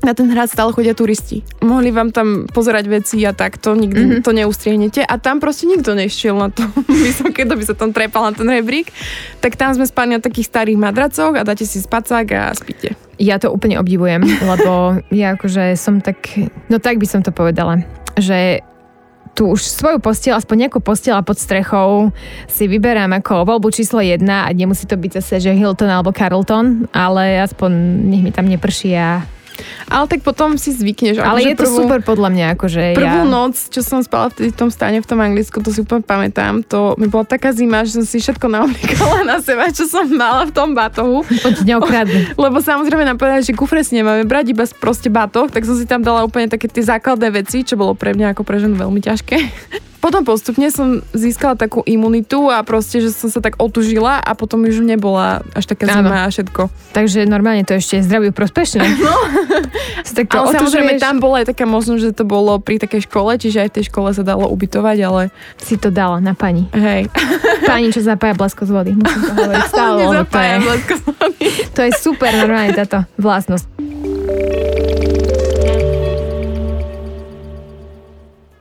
[0.00, 1.44] na ten hrad stále chodia turisti.
[1.60, 4.24] Mohli vám tam pozerať veci a tak, to nikdy mm-hmm.
[4.24, 5.00] to neustrienete.
[5.04, 6.64] A tam proste nikto nešiel na to
[7.04, 8.92] vysoké, kto by sa tam trepal na ten rebrík.
[9.44, 12.96] Tak tam sme spali na takých starých madracoch a dáte si spacák a spíte.
[13.20, 16.24] Ja to úplne obdivujem, lebo ja akože som tak,
[16.72, 17.84] no tak by som to povedala,
[18.16, 18.64] že
[19.36, 22.10] tu už svoju postiel, aspoň nejakú postiel pod strechou
[22.50, 26.90] si vyberám ako voľbu číslo jedna a nemusí to byť zase, že Hilton alebo Carlton,
[26.90, 27.70] ale aspoň
[28.10, 29.24] nech mi tam neprší a
[29.86, 31.20] ale tak potom si zvykneš.
[31.20, 32.46] Ale je to prvú, super podľa mňa.
[32.58, 33.28] Akože prvú ja...
[33.28, 36.96] noc, čo som spala v tom stane v tom Anglicku, to si úplne pamätám, to
[36.96, 40.52] mi bola taká zima, že som si všetko naoblikala na seba, čo som mala v
[40.52, 41.22] tom batohu.
[41.24, 41.56] Poď
[42.44, 45.84] Lebo samozrejme nám povedali, že kufre si nemáme brať, iba proste batoh, tak som si
[45.84, 49.00] tam dala úplne také tie základné veci, čo bolo pre mňa ako pre ženu veľmi
[49.02, 49.36] ťažké.
[50.00, 54.64] Potom postupne som získala takú imunitu a proste, že som sa tak otužila a potom
[54.64, 56.72] už nebola až taká zima a všetko.
[56.96, 58.82] Takže normálne to ešte zdraví prospešné.
[59.00, 59.16] No.
[60.12, 63.64] tak ale samozrejme tam bola aj taká možnosť, že to bolo pri takej škole, čiže
[63.64, 65.22] aj v tej škole sa dalo ubytovať, ale...
[65.58, 66.68] Si to dala na pani.
[66.70, 67.10] Hej.
[67.68, 68.92] Pani, čo zapája blesko z vody.
[68.94, 69.98] Musím to hovoriť stále.
[70.24, 70.54] to je,
[70.94, 71.46] z vody.
[71.74, 73.89] to je super normálne táto vlastnosť.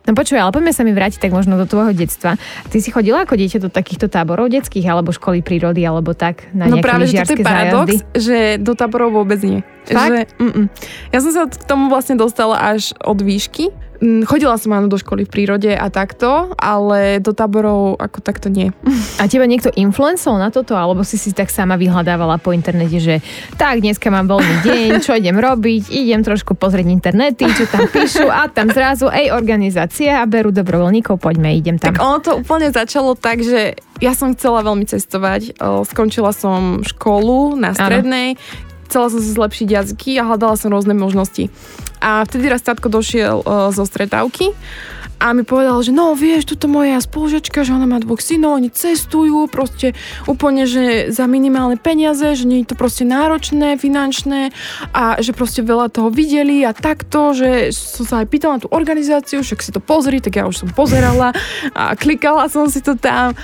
[0.09, 2.33] No počuj, ale poďme sa mi vrátiť tak možno do tvojho detstva.
[2.73, 6.65] Ty si chodila ako dieťa do takýchto táborov detských alebo školy prírody alebo tak na
[6.65, 8.17] no práve, že to je paradox, zájazdy?
[8.17, 9.61] že do táborov vôbec nie.
[9.85, 10.33] Fakt?
[10.41, 10.65] Že,
[11.13, 13.69] Ja som sa k tomu vlastne dostala až od výšky,
[13.99, 18.71] chodila som áno do školy v prírode a takto, ale do táborov ako takto nie.
[19.19, 23.19] A teba niekto influencol na toto, alebo si si tak sama vyhľadávala po internete, že
[23.59, 28.31] tak, dneska mám voľný deň, čo idem robiť, idem trošku pozrieť internety, čo tam píšu
[28.31, 31.91] a tam zrazu, ej, organizácia a berú dobrovoľníkov, poďme, idem tam.
[31.91, 35.59] Tak ono to úplne začalo tak, že ja som chcela veľmi cestovať.
[35.91, 40.97] Skončila som školu na strednej, ano chcela som si zlepšiť jazyky a hľadala som rôzne
[40.97, 41.53] možnosti.
[42.01, 44.57] A vtedy raz tatko došiel uh, zo stretávky
[45.19, 48.71] a mi povedal, že no vieš, tuto moja spolužečka, že ona má dvoch synov, oni
[48.71, 49.91] cestujú proste
[50.31, 54.55] úplne, že za minimálne peniaze, že nie je to proste náročné, finančné
[54.95, 58.71] a že proste veľa toho videli a takto, že som sa aj pýtala na tú
[58.71, 61.35] organizáciu, však si to pozri, tak ja už som pozerala
[61.75, 63.35] a klikala som si to tam.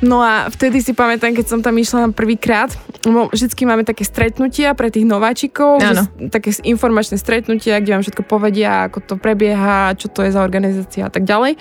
[0.00, 2.72] No a vtedy si pamätám, keď som tam išla prvýkrát,
[3.04, 8.88] vždycky máme také stretnutia pre tých nováčikov, že, také informačné stretnutia, kde vám všetko povedia,
[8.88, 11.56] ako to prebieha, čo to je za organizácia a tak ďalej.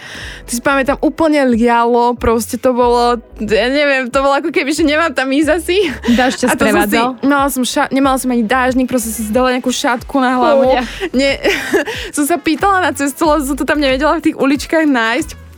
[0.47, 4.83] Ty si pamätám, úplne lialo, proste to bolo, ja neviem, to bolo ako keby, že
[4.83, 5.77] nemám tam ísť asi.
[6.15, 7.07] Dáš ťa sprevádzal?
[7.19, 10.35] Si, mala som, ša- nemala som ani dážnik, proste som si dala nejakú šatku na
[10.39, 10.79] hlavu.
[11.13, 11.39] Nie,
[12.15, 15.49] som sa pýtala na cestu, lebo som to tam nevedela v tých uličkách nájsť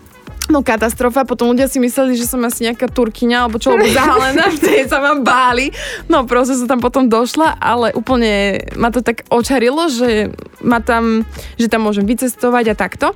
[0.51, 4.51] No katastrofa, potom ľudia si mysleli, že som asi nejaká turkyňa, alebo čo, alebo zahalená,
[4.59, 5.71] vtedy sa ma báli.
[6.11, 11.23] No proste som tam potom došla, ale úplne ma to tak očarilo, že ma tam,
[11.55, 13.07] že tam môžem vycestovať a takto.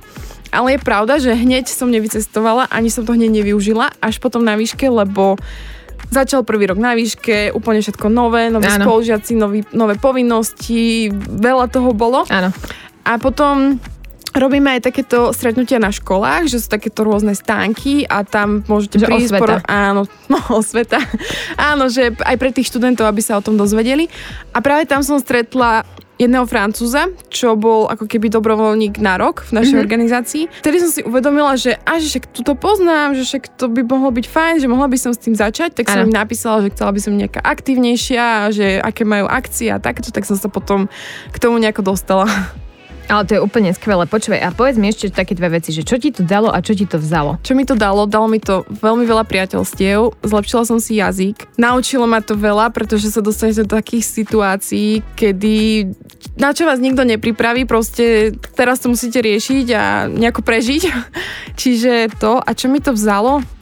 [0.54, 4.54] Ale je pravda, že hneď som nevycestovala, ani som to hneď nevyužila, až potom na
[4.54, 5.36] výške, lebo
[6.10, 11.90] začal prvý rok na výške, úplne všetko nové, nové spolužiaci, nový, nové povinnosti, veľa toho
[11.90, 12.22] bolo.
[12.30, 12.54] Áno.
[13.06, 13.78] A potom
[14.36, 19.08] Robíme aj takéto stretnutia na školách, že sú takéto rôzne stánky a tam môžete že
[19.08, 19.32] prísť.
[19.32, 19.56] Osveta.
[19.64, 21.00] áno, no osveta.
[21.56, 24.12] áno, že aj pre tých študentov, aby sa o tom dozvedeli.
[24.52, 29.60] A práve tam som stretla jedného Francúza, čo bol ako keby dobrovoľník na rok v
[29.60, 29.84] našej mm-hmm.
[29.84, 30.44] organizácii.
[30.64, 34.10] Vtedy som si uvedomila, že a že však toto poznám, že však to by mohlo
[34.12, 36.90] byť fajn, že mohla by som s tým začať, tak som im napísala, že chcela
[36.92, 40.88] by som nejaká aktívnejšia, že aké majú akcie a takto, tak som sa potom
[41.30, 42.26] k tomu nejako dostala.
[43.06, 44.02] Ale to je úplne skvelé.
[44.10, 46.74] Počúvaj, a povedz mi ešte také dve veci, že čo ti to dalo a čo
[46.74, 47.38] ti to vzalo?
[47.46, 48.10] Čo mi to dalo?
[48.10, 53.14] Dalo mi to veľmi veľa priateľstiev, zlepšila som si jazyk, naučilo ma to veľa, pretože
[53.14, 55.86] sa dostanete do takých situácií, kedy
[56.36, 60.82] na čo vás nikto nepripraví, proste teraz to musíte riešiť a nejako prežiť.
[61.60, 63.55] Čiže to, a čo mi to vzalo?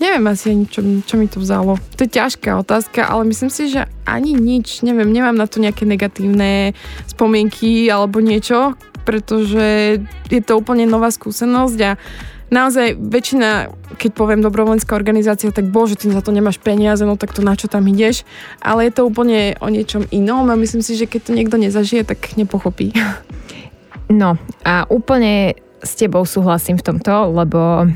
[0.00, 1.76] Neviem asi ani, čo, čo mi to vzalo.
[1.76, 5.84] To je ťažká otázka, ale myslím si, že ani nič, neviem, nemám na to nejaké
[5.84, 6.72] negatívne
[7.04, 10.00] spomienky alebo niečo, pretože
[10.32, 12.00] je to úplne nová skúsenosť a
[12.48, 17.36] naozaj väčšina, keď poviem dobrovoľnícka organizácia, tak bože, ty za to nemáš peniaze, no tak
[17.36, 18.24] to na čo tam ideš,
[18.64, 22.08] ale je to úplne o niečom inom a myslím si, že keď to niekto nezažije,
[22.08, 22.96] tak nepochopí.
[24.10, 24.34] No
[24.66, 27.86] a úplne s tebou súhlasím v tomto, lebo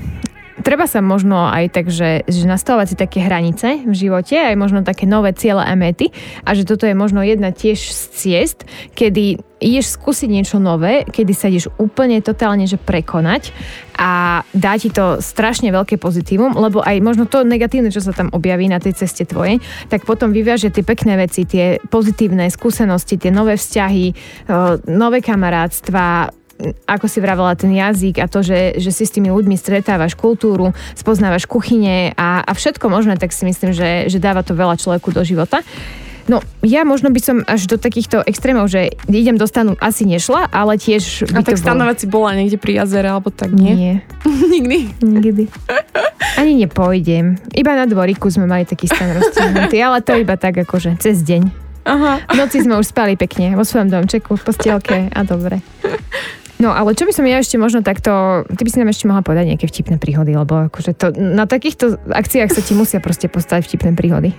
[0.64, 4.81] treba sa možno aj tak, že, že nastavovať si také hranice v živote, aj možno
[4.81, 6.09] také nové ciele a mety
[6.42, 8.59] a že toto je možno jedna tiež z ciest,
[8.96, 13.53] kedy ideš skúsiť niečo nové, kedy sa ideš úplne totálne že prekonať
[13.94, 18.29] a dá ti to strašne veľké pozitívum, lebo aj možno to negatívne, čo sa tam
[18.35, 23.31] objaví na tej ceste tvojej, tak potom vyviaže tie pekné veci, tie pozitívne skúsenosti, tie
[23.31, 24.07] nové vzťahy,
[24.90, 26.35] nové kamarátstva,
[26.87, 30.73] ako si vravela, ten jazyk a to, že, že si s tými ľuďmi stretávaš kultúru,
[30.95, 35.11] spoznávaš kuchyne a, a všetko možné, tak si myslím, že, že dáva to veľa človeku
[35.11, 35.61] do života.
[36.25, 40.49] No, ja možno by som až do takýchto extrémov, že idem do stanu, asi nešla,
[40.49, 43.77] ale tiež by A tak stanovať si bola niekde pri jazere, alebo tak nie?
[43.77, 43.95] Nie.
[44.57, 45.05] Nikdy?
[45.05, 45.45] Nikdy.
[46.40, 47.37] Ani nepojdem.
[47.53, 51.64] Iba na dvoriku sme mali taký stan roztiahnutý, ale to iba tak akože cez deň.
[51.85, 52.25] Aha.
[52.25, 55.61] V noci sme už spali pekne vo svojom domčeku, v postielke a dobre.
[56.62, 59.27] No ale čo by som ja ešte možno takto, ty by si nám ešte mohla
[59.27, 63.67] povedať nejaké vtipné príhody, lebo akože to, na takýchto akciách sa ti musia proste postať
[63.67, 64.31] vtipné príhody.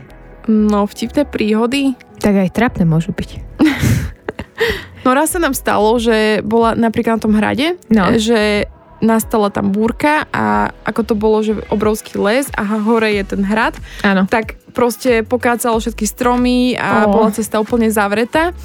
[0.48, 1.98] No, vtipné príhody?
[2.24, 3.30] Tak aj trapné môžu byť.
[5.04, 8.16] no raz sa nám stalo, že bola napríklad na tom hrade, no.
[8.16, 8.72] že
[9.04, 13.76] nastala tam búrka a ako to bolo, že obrovský les a hore je ten hrad,
[14.08, 14.24] Áno.
[14.26, 17.12] tak proste pokácalo všetky stromy a oh.
[17.12, 18.56] bola cesta úplne zavretá.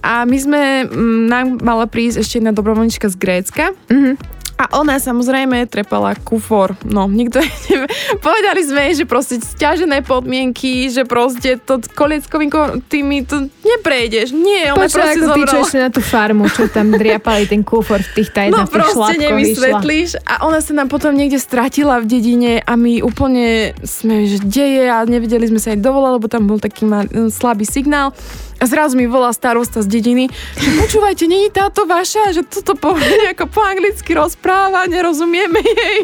[0.00, 3.64] A my sme, mm, nám mala prísť ešte jedna dobrovoľnička z Grécka.
[3.88, 4.40] Mm-hmm.
[4.60, 6.76] A ona samozrejme trepala kufor.
[6.84, 7.88] No, nikto nevie.
[8.20, 12.52] Povedali sme že proste stiažené podmienky, že proste to kolieckovým
[12.84, 14.36] tými to neprejdeš.
[14.36, 15.64] Nie, ona Počuva, proste ako zobrala.
[15.64, 19.16] ty, čo na tú farmu, čo tam driapali ten kufor v tých tajných No proste
[19.16, 20.20] nevysvetlíš.
[20.28, 24.92] A ona sa nám potom niekde stratila v dedine a my úplne sme, že deje
[24.92, 26.84] a nevedeli sme sa aj dovolať, lebo tam bol taký
[27.32, 28.12] slabý signál.
[28.60, 30.28] Zrazu mi volá starosta z dediny,
[30.60, 35.98] že počúvajte, není táto vaša, že toto po, nejako po anglicky rozpráva, nerozumieme jej,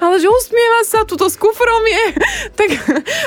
[0.00, 2.06] ale že usmieva sa, tuto s kufrom je,
[2.56, 2.68] tak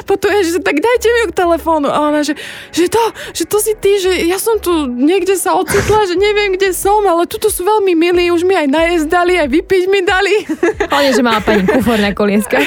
[0.09, 1.93] potom je, že tak dajte mi ju k telefónu.
[1.93, 2.33] A ona, že,
[2.73, 3.03] že to,
[3.37, 7.05] že to si ty, že ja som tu niekde sa ocitla, že neviem, kde som,
[7.05, 10.35] ale tuto sú veľmi milí, už mi aj najesť dali, aj vypiť mi dali.
[10.89, 12.57] Ale že mala pani kufor na kolieska.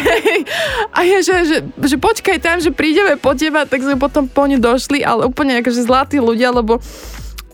[0.94, 4.46] A ja, že, že, že počkaj tam, že prídeme po teba, tak sme potom po
[4.46, 6.78] ňu došli, ale úplne akože zlá tí ľudia, lebo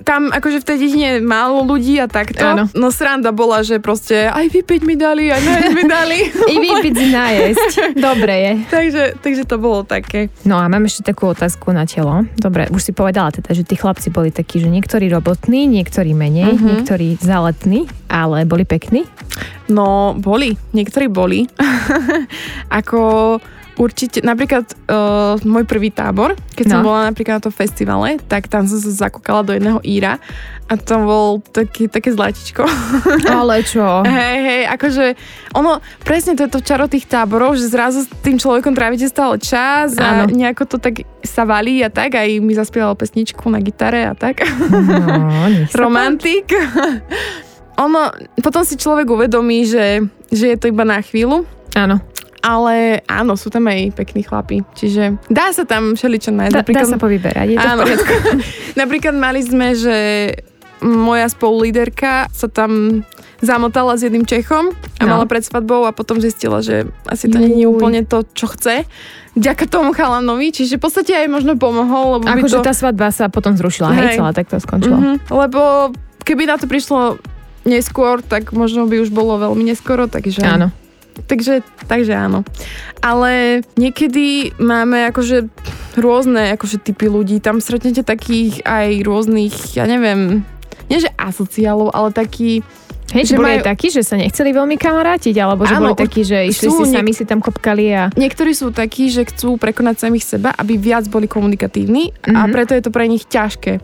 [0.02, 2.40] tam akože v tej dedine málo ľudí a takto.
[2.40, 2.64] Áno.
[2.72, 6.18] No sranda bola, že proste aj vypiť mi dali, aj najesť mi dali.
[6.52, 7.72] I vypiť si najesť.
[7.96, 8.52] Dobre je.
[8.72, 10.32] takže, takže to bolo také.
[10.48, 12.24] No a mám ešte takú otázku na telo.
[12.40, 16.56] Dobre, už si povedala teda, že tí chlapci boli takí, že niektorí robotní, niektorí menej,
[16.56, 16.68] uh-huh.
[16.80, 19.04] niektorí záletní, ale boli pekní?
[19.68, 20.56] No, boli.
[20.72, 21.46] Niektorí boli.
[22.80, 23.38] Ako
[23.80, 26.72] Určite, napríklad uh, môj prvý tábor, keď no.
[26.76, 30.20] som bola napríklad na tom festivale, tak tam som sa zakúkala do jedného Íra
[30.68, 32.68] a tam bol taký, také zlatičko.
[33.40, 34.04] Ale čo?
[34.04, 35.04] hej, hej, akože
[35.56, 39.40] ono, presne to je to čaro tých táborov, že zrazu s tým človekom trávite stále
[39.40, 40.28] čas a ano.
[40.28, 44.44] nejako to tak sa valí a tak, aj mi zaspieval pesničku na gitare a tak.
[44.68, 45.48] No,
[45.80, 46.52] Romantik.
[47.88, 48.12] ono,
[48.44, 51.42] potom si človek uvedomí, že že je to iba na chvíľu.
[51.74, 51.98] Áno.
[52.40, 54.64] Ale áno, sú tam aj pekní chlapi.
[54.72, 56.54] Čiže dá sa tam všeličo nájsť.
[56.56, 57.82] Dá, dá sa povyberať, je to áno.
[58.80, 59.96] Napríklad mali sme, že
[60.80, 63.04] moja spolulíderka sa tam
[63.40, 65.16] zamotala s jedným Čechom a no.
[65.16, 68.84] mala pred svadbou a potom zistila, že asi to nie je úplne to, čo chce.
[69.32, 72.20] Ďaka tomu chalanovi, čiže v podstate aj možno pomohol.
[72.20, 72.66] Lebo Akože to...
[72.66, 74.96] tá svadba sa potom zrušila, hej, hej celá tak to skončilo.
[74.96, 75.60] Mm-hmm, lebo
[76.24, 77.16] keby na to prišlo
[77.64, 80.44] neskôr, tak možno by už bolo veľmi neskoro, takže...
[80.44, 80.68] Áno.
[81.26, 82.42] Takže, takže áno.
[83.00, 85.46] Ale niekedy máme akože
[85.98, 87.38] rôzne akože typy ľudí.
[87.42, 90.42] Tam stretnete takých aj rôznych, ja neviem,
[90.90, 92.66] nie že asociálov, ale taký
[93.10, 93.66] Hej, že boli majú...
[93.66, 96.94] takí, že sa nechceli veľmi kamarátiť, alebo že Áno, boli takí, že išli si niek-
[96.94, 98.06] sami si tam kopkali a...
[98.14, 102.38] Niektorí sú takí, že chcú prekonať samých seba, aby viac boli komunikatívni mm-hmm.
[102.38, 102.50] a mhm.
[102.54, 103.82] preto je to pre nich ťažké.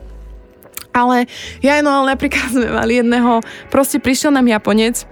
[0.95, 1.29] Ale
[1.61, 5.05] ja no ale napríklad sme mali jedného, proste prišiel nám Japonec,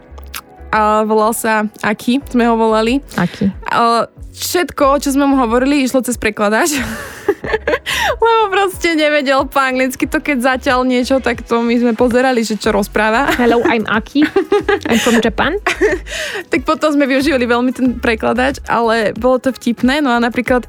[0.75, 2.99] a volal sa Aki, sme ho volali.
[3.15, 3.47] Aki.
[3.71, 6.75] A všetko, čo sme mu hovorili, išlo cez prekladač.
[8.25, 12.59] Lebo proste nevedel po anglicky to, keď zatiaľ niečo, tak to my sme pozerali, že
[12.59, 13.31] čo rozpráva.
[13.41, 14.27] Hello, I'm Aki.
[14.91, 15.63] I'm from Japan.
[16.51, 20.03] tak potom sme využívali veľmi ten prekladač, ale bolo to vtipné.
[20.03, 20.67] No a napríklad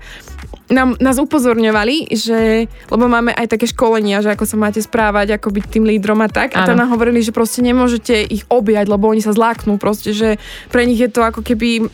[0.69, 5.54] nám, nás upozorňovali, že, lebo máme aj také školenia, že ako sa máte správať, ako
[5.54, 6.58] byť tým lídrom a tak.
[6.58, 6.65] Ano.
[6.65, 10.41] A tam nám hovorili, že proste nemôžete ich objať, lebo oni sa zláknú proste, že
[10.73, 11.86] pre nich je to ako keby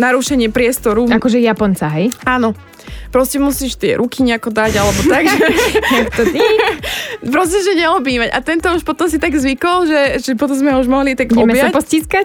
[0.00, 1.04] narušenie priestoru.
[1.06, 2.10] Akože Japonca, hej?
[2.24, 2.56] Áno
[3.10, 5.44] proste musíš tie ruky nejako dať, alebo tak, že...
[6.16, 6.40] to ty?
[7.28, 8.30] proste, že neobývať.
[8.32, 11.52] A tento už potom si tak zvykol, že, že potom sme už mohli tak Ideme
[11.52, 11.68] objať.
[11.68, 12.24] sa postískať?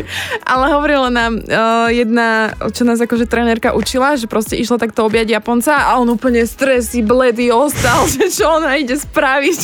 [0.52, 5.32] Ale hovorila nám uh, jedna, čo nás akože trenérka učila, že proste išla takto objať
[5.32, 9.60] Japonca a on úplne stresy, bledý ostal, že čo ona ide spraviť.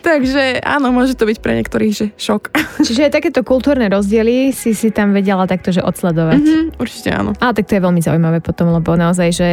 [0.00, 2.42] Takže áno, môže to byť pre niektorých, že šok.
[2.86, 6.42] Čiže aj takéto kultúrne rozdiely si si tam vedela takto, že odsledovať.
[6.42, 7.36] Mm-hmm, určite áno.
[7.38, 9.48] Ale tak to je veľmi zaujímavé potom, lebo naozaj, že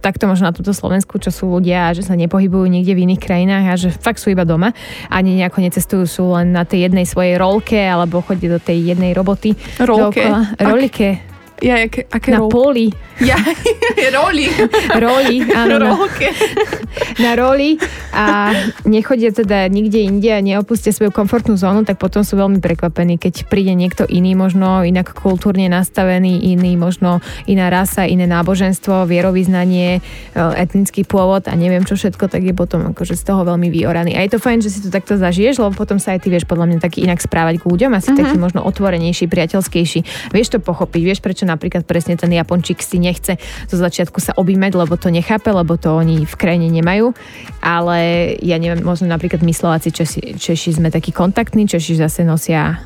[0.00, 3.64] takto možno na túto Slovensku, čo sú ľudia, že sa nepohybujú niekde v iných krajinách
[3.70, 4.72] a že fakt sú iba doma.
[5.12, 9.14] Ani nejako necestujú, sú len na tej jednej svojej rolke alebo chodí do tej jednej
[9.14, 9.54] roboty.
[9.78, 10.26] Rolke?
[10.58, 11.29] Rolike.
[11.60, 12.48] Ja, jak, aké na rol?
[12.48, 12.88] poli.
[13.20, 13.36] Ja,
[14.16, 14.48] roli.
[14.96, 15.76] roli, áno.
[15.76, 16.32] Rolke.
[16.32, 16.80] Na,
[17.24, 17.76] na roli
[18.16, 18.56] a
[18.88, 23.46] nechodia teda nikde inde a neopustia svoju komfortnú zónu, tak potom sú veľmi prekvapení, keď
[23.46, 30.40] príde niekto iný, možno inak kultúrne nastavený, iný, možno iná rasa, iné náboženstvo, vierovýznanie, e,
[30.56, 34.16] etnický pôvod a neviem čo všetko, tak je potom akože z toho veľmi vyoraný.
[34.16, 36.48] A je to fajn, že si to takto zažiješ, lebo potom sa aj ty vieš
[36.48, 38.20] podľa mňa taký inak správať k ľuďom, asi uh-huh.
[38.24, 40.32] taký možno otvorenejší, priateľskejší.
[40.32, 43.34] Vieš to pochopiť, vieš prečo napríklad presne ten Japončík si nechce
[43.66, 47.10] zo začiatku sa objímať, lebo to nechápe, lebo to oni v krajine nemajú.
[47.58, 52.78] Ale ja neviem, možno napríklad my Slováci, Češi, Češi sme takí kontaktní, Češi zase nosia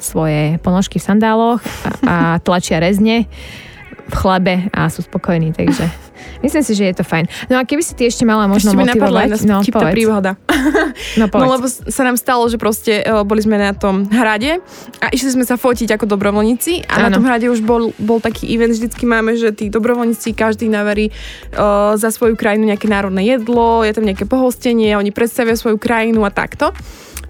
[0.00, 3.28] svoje ponožky v sandáloch a, a tlačia rezne
[4.10, 5.86] v chlebe a sú spokojní, takže
[6.42, 7.30] myslím si, že je to fajn.
[7.48, 9.46] No a keby si ty ešte mala možno ešte motivovať...
[9.46, 9.94] no, povedz.
[9.94, 10.32] príhoda.
[11.16, 11.42] No, povedz.
[11.42, 14.58] no lebo sa nám stalo, že proste uh, boli sme na tom hrade
[14.98, 17.02] a išli sme sa fotiť ako dobrovoľníci a ano.
[17.06, 21.14] na tom hrade už bol, bol taký event, vždycky máme, že tí dobrovoľníci každý naverí
[21.54, 26.26] uh, za svoju krajinu nejaké národné jedlo, je tam nejaké pohostenie, oni predstavia svoju krajinu
[26.26, 26.74] a takto.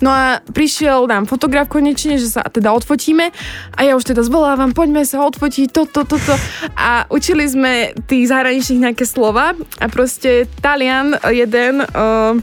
[0.01, 3.31] No a prišiel nám fotograf konečne, že sa teda odfotíme
[3.77, 6.35] a ja už teda zvolávam, poďme sa odfotiť toto, toto.
[6.77, 12.35] A učili sme tých zahraničných nejaké slova a proste Talian jeden uh,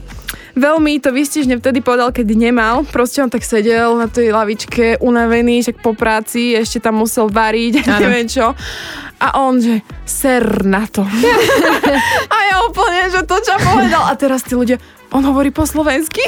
[0.58, 2.82] veľmi to vystižne vtedy povedal, keď nemal.
[2.82, 7.86] Proste on tak sedel na tej lavičke, unavený, však po práci, ešte tam musel variť,
[7.86, 7.98] ano.
[8.02, 8.52] neviem čo.
[9.18, 11.02] A on, že ser na to.
[12.34, 12.37] a
[12.68, 14.04] úplne, že to čo povedal.
[14.04, 14.76] A teraz tí ľudia,
[15.08, 16.20] on hovorí po slovensky.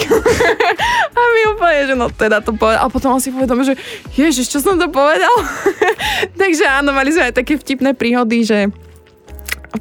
[1.16, 2.88] a my úplne, že no teda to povedal.
[2.88, 3.76] A potom on si povedal, že
[4.16, 5.32] ježiš, čo som to povedal?
[6.40, 8.72] Takže áno, mali sme aj také vtipné príhody, že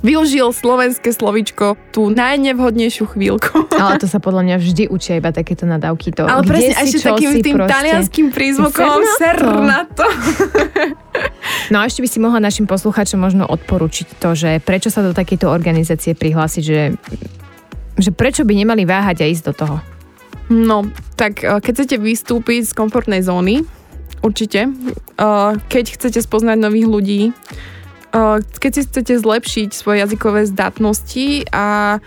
[0.05, 3.69] využil slovenské slovičko tú najnevhodnejšiu chvíľku.
[3.81, 6.13] Ale to sa podľa mňa vždy učia iba takéto nadávky.
[6.17, 7.73] To, Ale presne, ešte takým tým proste...
[7.73, 10.05] talianským prízvukom sernato.
[11.73, 15.11] No a ešte by si mohla našim poslucháčom možno odporučiť to, že prečo sa do
[15.11, 16.81] takejto organizácie prihlásiť, že
[17.99, 19.75] že prečo by nemali váhať a ísť do toho?
[20.49, 20.87] No,
[21.19, 23.67] tak eh, keď chcete vystúpiť z komfortnej zóny,
[24.23, 24.71] určite.
[24.71, 27.21] Eh, keď chcete spoznať nových ľudí,
[28.57, 31.97] keď si chcete zlepšiť svoje jazykové zdatnosti a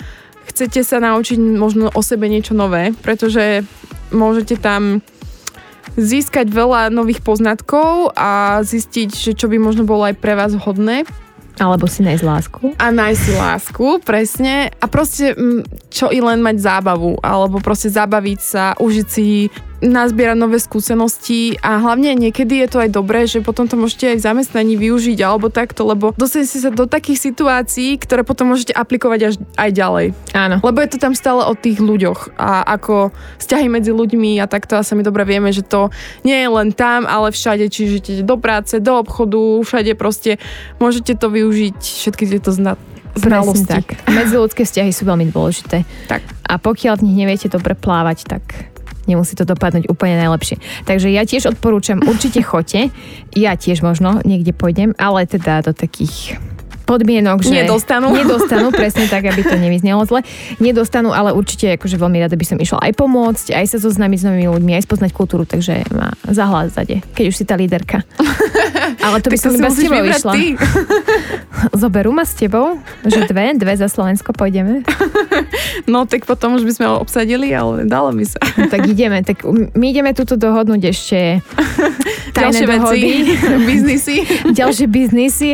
[0.50, 3.62] chcete sa naučiť možno o sebe niečo nové, pretože
[4.10, 5.00] môžete tam
[5.96, 11.04] získať veľa nových poznatkov a zistiť, že čo by možno bolo aj pre vás vhodné.
[11.60, 12.64] Alebo si nájsť lásku.
[12.80, 14.72] A nájsť si lásku, presne.
[14.80, 15.36] A proste,
[15.92, 17.20] čo i len mať zábavu.
[17.20, 19.52] Alebo proste zabaviť sa, užiť si
[19.82, 24.16] nazbierať nové skúsenosti a hlavne niekedy je to aj dobré, že potom to môžete aj
[24.22, 29.20] v zamestnaní využiť alebo takto, lebo dostanete sa do takých situácií, ktoré potom môžete aplikovať
[29.26, 30.06] až aj ďalej.
[30.32, 30.56] Áno.
[30.62, 33.10] Lebo je to tam stále o tých ľuďoch a ako
[33.42, 35.90] vzťahy medzi ľuďmi a takto a sa my dobre vieme, že to
[36.22, 40.38] nie je len tam, ale všade, čiže idete do práce, do obchodu, všade proste
[40.78, 42.78] môžete to využiť, všetky tieto zna-
[43.18, 43.66] znalosti.
[43.66, 43.98] tak.
[44.08, 45.84] Medziludské vzťahy sú veľmi dôležité.
[46.08, 46.22] Tak.
[46.46, 48.71] A pokiaľ v nich neviete dobre plávať, tak
[49.06, 50.60] nemusí to dopadnúť úplne najlepšie.
[50.86, 52.94] Takže ja tiež odporúčam, určite choďte.
[53.34, 56.38] Ja tiež možno niekde pôjdem, ale teda do takých
[56.82, 57.64] podmienok, že...
[57.64, 58.12] Nedostanú.
[58.12, 60.20] Nedostanú, presne tak, aby to nevyznelo zle.
[60.58, 64.24] Nedostanú, ale určite akože veľmi rada by som išla aj pomôcť, aj sa zoznámiť s
[64.28, 68.04] novými ľuďmi, aj spoznať kultúru, takže ma zahlas zade, keď už si tá líderka.
[69.06, 70.32] Ale to by som iba s tebou išla.
[70.34, 70.46] Ty.
[71.72, 72.76] Zoberú ma s tebou?
[73.06, 73.54] Že dve?
[73.56, 74.82] Dve za Slovensko pôjdeme?
[75.86, 78.38] No tak potom už by sme ho obsadili, ale dalo by sa.
[78.58, 79.22] No, tak ideme.
[79.22, 81.18] Tak my ideme túto dohodnúť ešte
[82.32, 83.00] tajné Ďalšie dohody.
[83.02, 83.32] veci,
[83.70, 84.16] biznisy.
[84.52, 85.50] Ďalšie biznisy.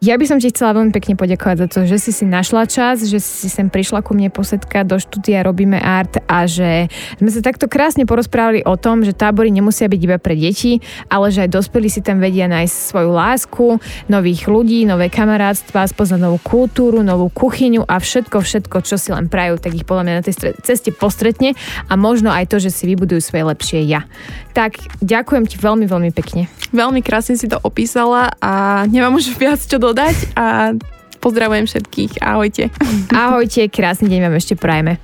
[0.00, 3.04] Ja by som ti chcela veľmi pekne poďakovať za to, že si si našla čas,
[3.04, 6.88] že si sem prišla ku mne posetka do štúdia Robíme art a že
[7.20, 10.80] sme sa takto krásne porozprávali o tom, že tábory nemusia byť iba pre deti,
[11.12, 13.66] ale že aj dospelí si tam vedia nájsť svoju lásku,
[14.08, 19.28] nových ľudí, nové kamarátstva, spoznať novú kultúru, novú kuchyňu a všetko, všetko, čo si len
[19.28, 21.52] prajú, tak ich podľa mňa na tej ceste postretne
[21.92, 24.08] a možno aj to, že si vybudujú svoje lepšie ja.
[24.56, 26.48] Tak ďakujem ti veľmi, veľmi pekne.
[26.72, 30.78] Veľmi krásne si to opísala a nemám už viac čo dodať a
[31.18, 32.22] pozdravujem všetkých.
[32.22, 32.70] Ahojte.
[33.10, 35.02] Ahojte, krásny deň vám ešte prajme.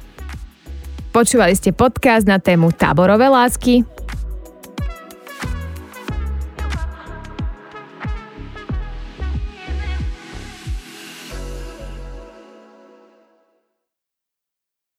[1.11, 3.96] Počúvali ste podcast na tému táborové lásky.